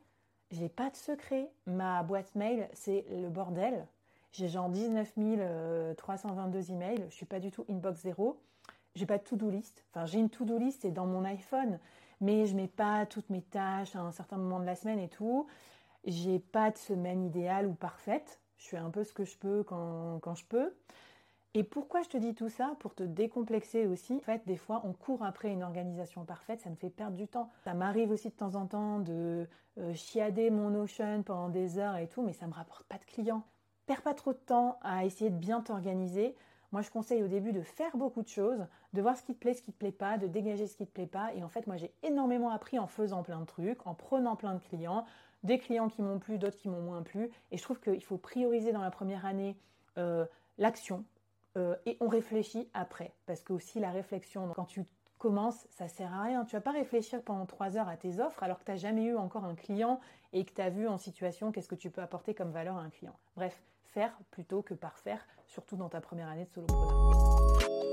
J'ai 0.52 0.68
pas 0.68 0.88
de 0.88 0.94
secret. 0.94 1.50
Ma 1.66 2.04
boîte 2.04 2.32
mail, 2.36 2.68
c'est 2.74 3.06
le 3.10 3.28
bordel. 3.28 3.88
J'ai 4.30 4.46
genre 4.46 4.68
19 4.68 5.96
322 5.96 6.70
emails, 6.70 7.04
je 7.10 7.14
suis 7.16 7.26
pas 7.26 7.40
du 7.40 7.50
tout 7.50 7.64
inbox 7.68 8.02
zéro. 8.02 8.40
J'ai 8.94 9.04
pas 9.04 9.18
de 9.18 9.24
to-do 9.24 9.50
list. 9.50 9.84
Enfin, 9.90 10.06
j'ai 10.06 10.20
une 10.20 10.30
to-do 10.30 10.58
list, 10.58 10.82
c'est 10.82 10.92
dans 10.92 11.06
mon 11.06 11.24
iPhone, 11.24 11.80
mais 12.20 12.46
je 12.46 12.54
mets 12.54 12.68
pas 12.68 13.04
toutes 13.04 13.30
mes 13.30 13.42
tâches 13.42 13.96
à 13.96 14.00
un 14.00 14.12
certain 14.12 14.36
moment 14.36 14.60
de 14.60 14.64
la 14.64 14.76
semaine 14.76 15.00
et 15.00 15.08
tout. 15.08 15.48
J'ai 16.04 16.38
pas 16.38 16.70
de 16.70 16.78
semaine 16.78 17.24
idéale 17.24 17.66
ou 17.66 17.74
parfaite. 17.74 18.38
Je 18.58 18.68
fais 18.68 18.76
un 18.76 18.90
peu 18.90 19.04
ce 19.04 19.12
que 19.12 19.24
je 19.24 19.36
peux 19.36 19.62
quand, 19.62 20.34
je 20.34 20.44
peux. 20.44 20.74
Et 21.54 21.62
pourquoi 21.62 22.02
je 22.02 22.08
te 22.08 22.16
dis 22.16 22.34
tout 22.34 22.48
ça? 22.48 22.76
Pour 22.80 22.94
te 22.94 23.02
décomplexer 23.02 23.86
aussi. 23.86 24.14
En 24.14 24.20
fait, 24.20 24.42
des 24.46 24.56
fois, 24.56 24.82
on 24.84 24.92
court 24.92 25.22
après 25.24 25.50
une 25.50 25.62
organisation 25.62 26.24
parfaite, 26.24 26.60
ça 26.60 26.70
me 26.70 26.76
fait 26.76 26.90
perdre 26.90 27.16
du 27.16 27.28
temps. 27.28 27.50
Ça 27.64 27.74
m'arrive 27.74 28.10
aussi 28.10 28.28
de 28.28 28.34
temps 28.34 28.56
en 28.56 28.66
temps 28.66 29.00
de 29.00 29.48
euh, 29.78 29.94
chiader 29.94 30.50
mon 30.50 30.70
Notion 30.70 31.22
pendant 31.22 31.48
des 31.48 31.78
heures 31.78 31.96
et 31.96 32.08
tout, 32.08 32.22
mais 32.22 32.32
ça 32.32 32.46
me 32.46 32.52
rapporte 32.52 32.84
pas 32.84 32.98
de 32.98 33.04
clients. 33.04 33.42
Perds 33.86 34.02
pas 34.02 34.14
trop 34.14 34.32
de 34.32 34.38
temps 34.38 34.78
à 34.82 35.04
essayer 35.04 35.30
de 35.30 35.36
bien 35.36 35.60
t'organiser. 35.60 36.34
Moi, 36.72 36.82
je 36.82 36.90
conseille 36.90 37.22
au 37.22 37.28
début 37.28 37.52
de 37.52 37.62
faire 37.62 37.96
beaucoup 37.96 38.22
de 38.22 38.28
choses, 38.28 38.66
de 38.92 39.00
voir 39.00 39.16
ce 39.16 39.22
qui 39.22 39.34
te 39.34 39.38
plaît, 39.38 39.54
ce 39.54 39.62
qui 39.62 39.72
te 39.72 39.78
plaît 39.78 39.92
pas, 39.92 40.18
de 40.18 40.26
dégager 40.26 40.66
ce 40.66 40.76
qui 40.76 40.86
te 40.86 40.92
plaît 40.92 41.06
pas. 41.06 41.32
Et 41.34 41.44
en 41.44 41.48
fait, 41.48 41.66
moi, 41.66 41.76
j'ai 41.76 41.92
énormément 42.02 42.50
appris 42.50 42.78
en 42.78 42.86
faisant 42.86 43.22
plein 43.22 43.40
de 43.40 43.46
trucs, 43.46 43.86
en 43.86 43.94
prenant 43.94 44.36
plein 44.36 44.54
de 44.54 44.60
clients, 44.60 45.06
des 45.46 45.58
clients 45.58 45.88
qui 45.88 46.02
m'ont 46.02 46.18
plu, 46.18 46.38
d'autres 46.38 46.56
qui 46.56 46.68
m'ont 46.68 46.82
moins 46.82 47.02
plu. 47.02 47.30
Et 47.50 47.56
je 47.56 47.62
trouve 47.62 47.80
qu'il 47.80 48.02
faut 48.02 48.18
prioriser 48.18 48.72
dans 48.72 48.82
la 48.82 48.90
première 48.90 49.24
année 49.24 49.56
euh, 49.96 50.26
l'action 50.58 51.04
euh, 51.56 51.76
et 51.86 51.96
on 52.00 52.08
réfléchit 52.08 52.68
après. 52.74 53.14
Parce 53.24 53.42
que 53.42 53.52
aussi 53.52 53.80
la 53.80 53.90
réflexion, 53.90 54.52
quand 54.54 54.66
tu 54.66 54.84
commences, 55.18 55.66
ça 55.70 55.88
sert 55.88 56.12
à 56.12 56.22
rien. 56.22 56.44
Tu 56.44 56.56
vas 56.56 56.60
pas 56.60 56.72
réfléchir 56.72 57.22
pendant 57.22 57.46
trois 57.46 57.78
heures 57.78 57.88
à 57.88 57.96
tes 57.96 58.20
offres 58.20 58.42
alors 58.42 58.58
que 58.58 58.64
tu 58.64 58.70
n'as 58.72 58.76
jamais 58.76 59.04
eu 59.04 59.16
encore 59.16 59.44
un 59.44 59.54
client 59.54 60.00
et 60.32 60.44
que 60.44 60.52
tu 60.52 60.60
as 60.60 60.68
vu 60.68 60.86
en 60.86 60.98
situation 60.98 61.52
qu'est-ce 61.52 61.68
que 61.68 61.74
tu 61.74 61.90
peux 61.90 62.02
apporter 62.02 62.34
comme 62.34 62.50
valeur 62.50 62.76
à 62.76 62.80
un 62.80 62.90
client. 62.90 63.16
Bref, 63.36 63.62
faire 63.84 64.18
plutôt 64.30 64.60
que 64.62 64.74
parfaire, 64.74 65.26
surtout 65.46 65.76
dans 65.76 65.88
ta 65.88 66.02
première 66.02 66.28
année 66.28 66.44
de 66.44 66.50
solopreneur. 66.50 67.86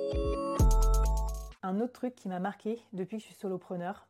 Un 1.65 1.79
autre 1.79 1.93
truc 1.93 2.15
qui 2.15 2.27
m'a 2.27 2.39
marqué 2.39 2.81
depuis 2.91 3.17
que 3.17 3.21
je 3.21 3.27
suis 3.27 3.35
solopreneur, 3.35 4.05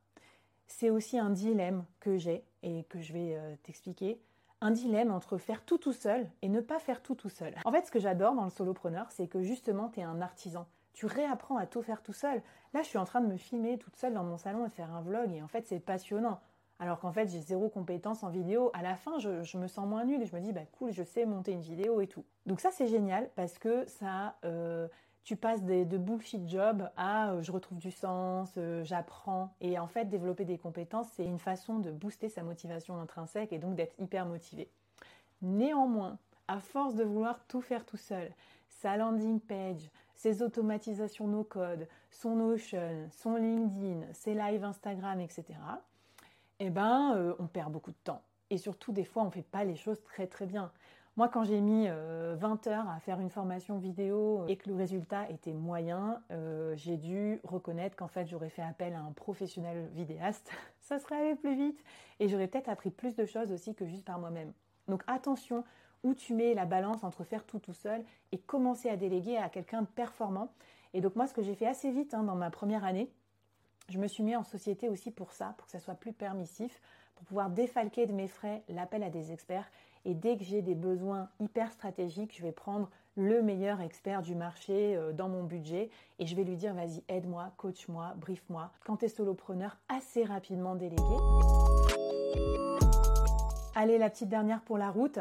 c'est 0.68 0.90
aussi 0.90 1.18
un 1.20 1.30
dilemme 1.30 1.86
que 2.00 2.18
j'ai 2.18 2.44
et 2.62 2.84
que 2.86 3.02
je 3.02 3.14
vais 3.14 3.36
euh, 3.36 3.56
t'expliquer. 3.64 4.22
Un 4.62 4.72
dilemme 4.72 5.12
entre 5.12 5.38
faire 5.38 5.64
tout 5.66 5.78
tout 5.78 5.94
seul 5.94 6.30
et 6.42 6.50
ne 6.50 6.62
pas 6.62 6.80
faire 6.80 7.02
tout 7.02 7.16
tout 7.16 7.30
seul. 7.30 7.54
En 7.66 7.72
fait, 7.72 7.86
ce 7.86 7.92
que 7.92 8.00
j'adore 8.00 8.34
dans 8.34 8.46
le 8.46 8.50
solopreneur, 8.50 9.12
c'est 9.12 9.28
que 9.28 9.42
justement, 9.42 9.90
tu 9.90 10.00
es 10.00 10.04
un 10.04 10.22
artisan. 10.22 10.66
Tu 10.94 11.06
réapprends 11.06 11.58
à 11.58 11.66
tout 11.66 11.82
faire 11.82 12.02
tout 12.02 12.14
seul. 12.14 12.42
Là, 12.74 12.82
je 12.82 12.88
suis 12.88 12.98
en 12.98 13.06
train 13.06 13.20
de 13.20 13.28
me 13.28 13.38
filmer 13.38 13.78
toute 13.78 13.96
seule 13.98 14.14
dans 14.14 14.24
mon 14.24 14.38
salon 14.38 14.66
et 14.66 14.70
faire 14.70 14.94
un 14.94 15.02
vlog 15.02 15.34
et 15.34 15.42
en 15.42 15.48
fait, 15.48 15.66
c'est 15.68 15.80
passionnant. 15.80 16.40
Alors 16.80 17.00
qu'en 17.00 17.12
fait, 17.12 17.30
j'ai 17.30 17.40
zéro 17.40 17.70
compétence 17.70 18.24
en 18.24 18.30
vidéo. 18.30 18.72
À 18.74 18.82
la 18.82 18.96
fin, 18.96 19.20
je, 19.20 19.58
me 19.58 19.68
sens 19.68 19.88
moins 19.88 20.06
nulle 20.06 20.22
et 20.22 20.26
je 20.26 20.36
me 20.36 20.42
dis, 20.42 20.52
bah 20.52 20.66
cool, 20.78 20.92
je 20.92 21.04
sais 21.04 21.26
monter 21.26 21.52
une 21.52 21.62
vidéo 21.62 22.02
et 22.02 22.08
tout. 22.08 22.26
Donc 22.46 22.60
ça, 22.60 22.72
c'est 22.72 22.88
génial 22.88 23.30
parce 23.36 23.58
que 23.58 23.86
ça, 23.86 24.38
euh, 24.44 24.88
tu 25.24 25.38
passes 25.38 25.64
de 25.64 25.98
bullshit 25.98 26.48
job 26.50 26.90
à 26.98 27.32
euh, 27.32 27.42
je 27.42 27.52
retrouve 27.52 27.80
du 27.80 27.92
sens, 27.92 28.52
euh, 28.58 28.84
j'apprends. 28.84 29.54
Et 29.62 29.80
en 29.80 29.88
fait, 29.88 30.06
développer 30.06 30.44
des 30.44 30.58
compétences, 30.58 31.08
c'est 31.14 31.26
une 31.26 31.40
façon 31.40 31.80
de 31.80 31.92
booster 31.92 32.30
sa 32.30 32.44
motivation 32.44 33.00
intrinsèque 33.00 33.54
et 33.54 33.58
donc 33.58 33.76
d'être 33.76 33.98
hyper 34.00 34.26
motivé. 34.26 34.70
Néanmoins, 35.42 36.18
à 36.48 36.60
force 36.60 36.96
de 36.96 37.04
vouloir 37.04 37.40
tout 37.48 37.62
faire 37.62 37.86
tout 37.86 37.98
seul, 37.98 38.32
sa 38.70 38.98
landing 38.98 39.40
page, 39.40 39.90
ses 40.14 40.42
automatisations 40.42 41.28
no 41.28 41.44
code, 41.44 41.88
son 42.12 42.36
Notion, 42.36 43.10
son 43.12 43.36
LinkedIn, 43.36 44.02
ses 44.14 44.34
lives 44.34 44.64
Instagram, 44.64 45.20
etc., 45.22 45.46
eh 46.60 46.70
ben, 46.70 47.16
euh, 47.16 47.34
on 47.40 47.48
perd 47.48 47.72
beaucoup 47.72 47.92
de 47.92 47.98
temps. 48.04 48.22
Et 48.50 48.58
surtout, 48.58 48.92
des 48.92 49.04
fois, 49.04 49.24
on 49.24 49.28
ne 49.28 49.32
fait 49.32 49.42
pas 49.42 49.64
les 49.64 49.76
choses 49.76 50.02
très 50.04 50.28
très 50.28 50.46
bien. 50.46 50.72
Moi, 51.16 51.30
quand 51.30 51.44
j'ai 51.44 51.62
mis 51.62 51.86
20 51.86 51.92
euh, 51.92 52.70
heures 52.72 52.90
à 52.90 53.00
faire 53.00 53.20
une 53.20 53.30
formation 53.30 53.78
vidéo 53.78 54.48
et 54.48 54.56
que 54.56 54.68
le 54.68 54.76
résultat 54.76 55.30
était 55.30 55.54
moyen, 55.54 56.20
euh, 56.32 56.74
j'ai 56.76 56.98
dû 56.98 57.40
reconnaître 57.44 57.96
qu'en 57.96 58.08
fait, 58.08 58.26
j'aurais 58.26 58.50
fait 58.50 58.64
appel 58.64 58.96
à 58.96 59.00
un 59.00 59.12
professionnel 59.12 59.92
vidéaste. 59.94 60.50
Ça 60.82 60.98
serait 60.98 61.18
allé 61.18 61.36
plus 61.36 61.56
vite 61.56 61.84
et 62.20 62.28
j'aurais 62.28 62.48
peut-être 62.48 62.68
appris 62.68 62.90
plus 62.90 63.16
de 63.16 63.26
choses 63.26 63.52
aussi 63.52 63.76
que 63.76 63.86
juste 63.86 64.06
par 64.06 64.18
moi-même. 64.18 64.54
Donc 64.88 65.04
attention 65.06 65.64
où 66.04 66.16
tu 66.16 66.34
mets 66.34 66.56
la 66.56 66.66
balance 66.66 67.04
entre 67.04 67.24
faire 67.24 67.46
tout 67.46 67.60
tout 67.60 67.74
seul 67.74 68.04
et 68.32 68.40
commencer 68.40 68.90
à 68.90 68.98
déléguer 68.98 69.38
à 69.38 69.50
quelqu'un 69.50 69.84
de 69.84 69.88
performant. 69.88 70.52
Et 70.96 71.02
donc 71.02 71.16
moi, 71.16 71.28
ce 71.28 71.34
que 71.36 71.44
j'ai 71.44 71.54
fait 71.54 71.68
assez 71.68 71.92
vite 71.92 72.16
hein, 72.16 72.24
dans 72.24 72.36
ma 72.36 72.50
première 72.50 72.84
année, 72.84 73.08
je 73.88 74.00
me 74.00 74.08
suis 74.08 74.24
mis 74.24 74.36
en 74.36 74.44
société 74.44 74.90
aussi 74.90 75.12
pour 75.12 75.32
ça, 75.32 75.54
pour 75.58 75.68
que 75.68 75.72
ça 75.72 75.80
soit 75.80 75.94
plus 75.94 76.14
permissif, 76.14 76.82
pour 77.16 77.26
pouvoir 77.26 77.52
défalquer 77.52 78.08
de 78.08 78.14
mes 78.14 78.28
frais 78.28 78.64
l'appel 78.68 79.04
à 79.04 79.12
des 79.12 79.32
experts 79.32 79.70
et 80.06 80.14
dès 80.14 80.38
que 80.38 80.44
j'ai 80.44 80.62
des 80.62 80.76
besoins 80.76 81.30
hyper 81.40 81.72
stratégiques, 81.72 82.36
je 82.36 82.42
vais 82.42 82.52
prendre 82.52 82.90
le 83.16 83.42
meilleur 83.42 83.80
expert 83.82 84.22
du 84.22 84.36
marché 84.36 84.96
euh, 84.96 85.14
dans 85.14 85.30
mon 85.30 85.44
budget 85.44 85.90
et 86.20 86.26
je 86.26 86.36
vais 86.36 86.44
lui 86.44 86.56
dire 86.56 86.74
vas-y, 86.74 87.04
aide-moi, 87.08 87.54
coach-moi, 87.58 88.14
brief-moi. 88.18 88.72
Quand 88.86 88.98
tu 88.98 89.06
es 89.06 89.10
solopreneur, 89.10 89.78
assez 89.88 90.24
rapidement 90.24 90.76
délégué. 90.76 91.04
Allez, 93.76 93.98
la 93.98 94.10
petite 94.10 94.30
dernière 94.30 94.62
pour 94.62 94.78
la 94.78 94.90
route. 94.90 95.20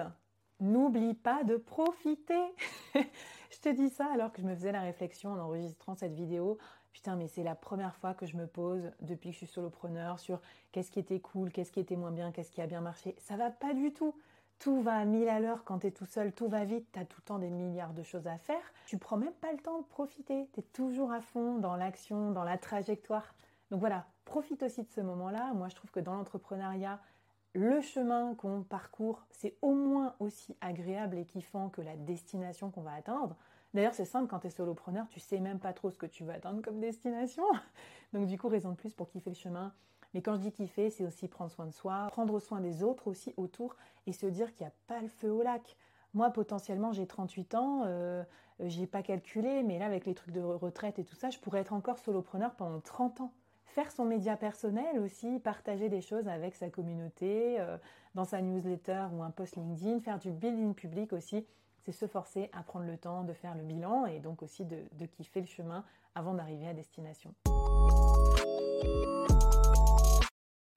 N'oublie 0.60 1.14
pas 1.14 1.42
de 1.42 1.56
profiter. 1.56 2.42
je 2.94 3.60
te 3.60 3.68
dis 3.68 3.88
ça 3.88 4.06
alors 4.12 4.32
que 4.32 4.40
je 4.40 4.46
me 4.46 4.54
faisais 4.54 4.72
la 4.72 4.82
réflexion 4.82 5.32
en 5.32 5.38
enregistrant 5.38 5.94
cette 5.94 6.14
vidéo. 6.14 6.58
Putain, 6.92 7.16
mais 7.16 7.26
c'est 7.26 7.42
la 7.42 7.54
première 7.54 7.96
fois 7.96 8.14
que 8.14 8.26
je 8.26 8.36
me 8.36 8.46
pose 8.46 8.92
depuis 9.00 9.30
que 9.30 9.34
je 9.34 9.38
suis 9.38 9.46
solopreneur 9.46 10.20
sur 10.20 10.40
qu'est-ce 10.70 10.90
qui 10.90 10.98
était 10.98 11.20
cool, 11.20 11.50
qu'est-ce 11.50 11.72
qui 11.72 11.80
était 11.80 11.96
moins 11.96 12.12
bien, 12.12 12.32
qu'est-ce 12.32 12.52
qui 12.52 12.60
a 12.60 12.66
bien 12.66 12.80
marché. 12.80 13.16
Ça 13.18 13.36
va 13.36 13.50
pas 13.50 13.74
du 13.74 13.92
tout. 13.92 14.14
Tout 14.62 14.80
va 14.80 14.94
à 14.94 15.04
mille 15.04 15.28
à 15.28 15.40
l'heure 15.40 15.64
quand 15.64 15.80
tu 15.80 15.88
es 15.88 15.90
tout 15.90 16.06
seul, 16.06 16.32
tout 16.32 16.46
va 16.46 16.64
vite, 16.64 16.86
tu 16.92 16.98
as 17.00 17.04
tout 17.04 17.20
le 17.20 17.24
temps 17.24 17.40
des 17.40 17.50
milliards 17.50 17.94
de 17.94 18.04
choses 18.04 18.28
à 18.28 18.38
faire. 18.38 18.62
Tu 18.86 18.96
prends 18.96 19.16
même 19.16 19.32
pas 19.32 19.50
le 19.50 19.58
temps 19.58 19.80
de 19.80 19.84
profiter. 19.84 20.48
Tu 20.52 20.60
es 20.60 20.62
toujours 20.62 21.10
à 21.10 21.20
fond 21.20 21.58
dans 21.58 21.74
l'action, 21.74 22.30
dans 22.30 22.44
la 22.44 22.58
trajectoire. 22.58 23.34
Donc 23.72 23.80
voilà, 23.80 24.06
profite 24.24 24.62
aussi 24.62 24.84
de 24.84 24.88
ce 24.88 25.00
moment-là. 25.00 25.52
Moi, 25.54 25.68
je 25.68 25.74
trouve 25.74 25.90
que 25.90 25.98
dans 25.98 26.14
l'entrepreneuriat, 26.14 27.00
le 27.54 27.80
chemin 27.80 28.36
qu'on 28.36 28.62
parcourt, 28.62 29.26
c'est 29.32 29.56
au 29.62 29.74
moins 29.74 30.14
aussi 30.20 30.56
agréable 30.60 31.18
et 31.18 31.24
kiffant 31.24 31.68
que 31.68 31.82
la 31.82 31.96
destination 31.96 32.70
qu'on 32.70 32.82
va 32.82 32.92
atteindre. 32.92 33.34
D'ailleurs, 33.74 33.94
c'est 33.94 34.04
simple, 34.04 34.28
quand 34.28 34.38
tu 34.38 34.46
es 34.46 34.50
solopreneur, 34.50 35.08
tu 35.08 35.18
sais 35.18 35.40
même 35.40 35.58
pas 35.58 35.72
trop 35.72 35.90
ce 35.90 35.98
que 35.98 36.06
tu 36.06 36.22
vas 36.22 36.34
atteindre 36.34 36.62
comme 36.62 36.78
destination. 36.78 37.42
Donc 38.12 38.28
du 38.28 38.38
coup, 38.38 38.46
raison 38.46 38.70
de 38.70 38.76
plus 38.76 38.94
pour 38.94 39.08
kiffer 39.08 39.30
le 39.30 39.34
chemin, 39.34 39.74
mais 40.14 40.22
quand 40.22 40.34
je 40.34 40.40
dis 40.40 40.52
kiffer, 40.52 40.90
c'est 40.90 41.04
aussi 41.04 41.28
prendre 41.28 41.50
soin 41.50 41.66
de 41.66 41.72
soi, 41.72 42.08
prendre 42.10 42.38
soin 42.40 42.60
des 42.60 42.82
autres 42.82 43.08
aussi 43.08 43.32
autour 43.36 43.76
et 44.06 44.12
se 44.12 44.26
dire 44.26 44.52
qu'il 44.52 44.66
n'y 44.66 44.70
a 44.70 44.74
pas 44.86 45.00
le 45.00 45.08
feu 45.08 45.30
au 45.30 45.42
lac. 45.42 45.76
Moi, 46.14 46.30
potentiellement, 46.30 46.92
j'ai 46.92 47.06
38 47.06 47.54
ans, 47.54 47.82
euh, 47.86 48.22
j'ai 48.60 48.86
pas 48.86 49.02
calculé, 49.02 49.62
mais 49.62 49.78
là, 49.78 49.86
avec 49.86 50.04
les 50.04 50.14
trucs 50.14 50.34
de 50.34 50.42
retraite 50.42 50.98
et 50.98 51.04
tout 51.04 51.14
ça, 51.14 51.30
je 51.30 51.38
pourrais 51.38 51.60
être 51.60 51.72
encore 51.72 51.98
solopreneur 51.98 52.54
pendant 52.54 52.80
30 52.80 53.22
ans. 53.22 53.32
Faire 53.64 53.90
son 53.90 54.04
média 54.04 54.36
personnel 54.36 54.98
aussi, 54.98 55.38
partager 55.38 55.88
des 55.88 56.02
choses 56.02 56.28
avec 56.28 56.54
sa 56.54 56.68
communauté, 56.68 57.58
euh, 57.58 57.78
dans 58.14 58.26
sa 58.26 58.42
newsletter 58.42 59.06
ou 59.14 59.22
un 59.22 59.30
post 59.30 59.56
LinkedIn, 59.56 60.00
faire 60.00 60.18
du 60.18 60.30
building 60.30 60.74
public 60.74 61.14
aussi, 61.14 61.46
c'est 61.80 61.92
se 61.92 62.06
forcer 62.06 62.50
à 62.52 62.62
prendre 62.62 62.84
le 62.84 62.98
temps 62.98 63.24
de 63.24 63.32
faire 63.32 63.54
le 63.54 63.62
bilan 63.62 64.04
et 64.04 64.20
donc 64.20 64.42
aussi 64.42 64.66
de, 64.66 64.76
de 64.92 65.06
kiffer 65.06 65.40
le 65.40 65.46
chemin 65.46 65.84
avant 66.14 66.34
d'arriver 66.34 66.68
à 66.68 66.74
destination. 66.74 67.34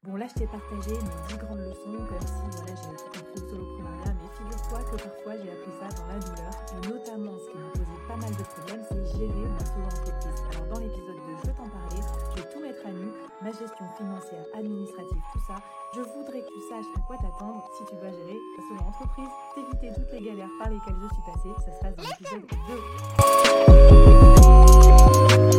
Bon, 0.07 0.17
là, 0.17 0.27
je 0.29 0.35
t'ai 0.37 0.45
partagé 0.45 0.91
mes 0.91 1.17
10 1.29 1.37
grandes 1.41 1.65
leçons, 1.65 1.97
comme 2.05 2.21
si 2.21 2.45
voilà, 2.53 2.77
j'avais 2.77 2.93
tout 2.93 3.09
compris 3.09 3.41
au 3.41 3.49
soloprenariat, 3.49 4.13
mais 4.21 4.29
figure-toi 4.37 4.79
que 4.85 5.01
parfois 5.01 5.33
j'ai 5.41 5.49
appris 5.49 5.73
ça 5.81 5.89
dans 5.97 6.05
la 6.05 6.21
douleur 6.21 6.53
et 6.69 6.77
notamment 6.85 7.33
ce 7.41 7.49
qui 7.49 7.57
m'a 7.57 7.73
posé 7.73 7.97
pas 8.05 8.13
mal 8.21 8.29
de 8.29 8.45
problèmes, 8.45 8.85
c'est 8.85 9.01
gérer 9.17 9.49
ma 9.49 9.65
solo-entreprise. 9.65 10.45
Alors 10.53 10.69
dans 10.69 10.77
l'épisode 10.77 11.17
2, 11.25 11.33
je 11.41 11.49
vais 11.49 11.57
t'en 11.57 11.69
parler, 11.73 11.97
je 12.05 12.37
vais 12.37 12.45
tout 12.53 12.61
mettre 12.61 12.85
à 12.85 12.93
nu, 12.93 13.09
ma 13.41 13.49
gestion 13.49 13.85
financière, 13.97 14.45
administrative, 14.53 15.21
tout 15.33 15.41
ça. 15.49 15.57
Je 15.97 16.01
voudrais 16.05 16.41
que 16.45 16.53
tu 16.53 16.61
saches 16.69 16.85
à 16.85 17.01
quoi 17.09 17.17
t'attendre 17.17 17.65
si 17.73 17.81
tu 17.89 17.97
dois 17.97 18.13
gérer 18.13 18.37
ta 18.53 18.61
solo-entreprise, 18.61 19.33
t'éviter 19.57 19.89
toutes 19.89 20.13
les 20.13 20.21
galères 20.21 20.53
par 20.61 20.69
lesquelles 20.69 21.01
je 21.01 21.09
suis 21.17 21.25
passée, 21.25 21.49
ça 21.65 21.73
se 21.73 21.81
passe 21.81 21.97
dans 21.97 22.05
l'épisode 22.05 22.45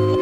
2. 0.06 0.15